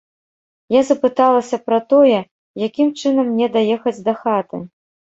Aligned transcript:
Я 0.75 0.81
запыталася 0.89 1.59
пра 1.69 1.79
тое, 1.95 2.17
якім 2.67 2.93
чынам 2.99 3.25
мне 3.37 3.55
даехаць 3.61 3.99
дахаты? 4.13 4.57